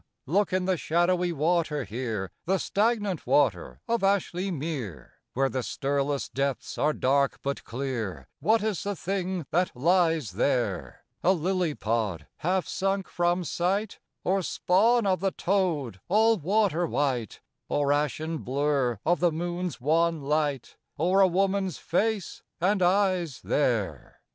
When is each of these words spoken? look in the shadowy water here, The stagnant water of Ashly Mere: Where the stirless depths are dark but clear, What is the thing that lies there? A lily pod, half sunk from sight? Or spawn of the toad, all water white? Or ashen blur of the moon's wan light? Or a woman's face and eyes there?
look 0.25 0.51
in 0.51 0.65
the 0.65 0.77
shadowy 0.77 1.31
water 1.31 1.83
here, 1.83 2.31
The 2.45 2.57
stagnant 2.57 3.27
water 3.27 3.81
of 3.87 4.01
Ashly 4.03 4.49
Mere: 4.51 5.19
Where 5.35 5.47
the 5.47 5.61
stirless 5.61 6.27
depths 6.27 6.75
are 6.79 6.91
dark 6.91 7.37
but 7.43 7.63
clear, 7.63 8.27
What 8.39 8.63
is 8.63 8.81
the 8.81 8.95
thing 8.95 9.45
that 9.51 9.75
lies 9.75 10.31
there? 10.31 11.05
A 11.23 11.33
lily 11.33 11.75
pod, 11.75 12.25
half 12.37 12.67
sunk 12.67 13.07
from 13.09 13.43
sight? 13.43 13.99
Or 14.23 14.41
spawn 14.41 15.05
of 15.05 15.19
the 15.19 15.29
toad, 15.29 16.01
all 16.07 16.37
water 16.39 16.87
white? 16.87 17.39
Or 17.69 17.93
ashen 17.93 18.39
blur 18.39 18.97
of 19.05 19.19
the 19.19 19.31
moon's 19.31 19.79
wan 19.79 20.19
light? 20.23 20.77
Or 20.97 21.19
a 21.21 21.27
woman's 21.27 21.77
face 21.77 22.41
and 22.59 22.81
eyes 22.81 23.41
there? 23.43 24.21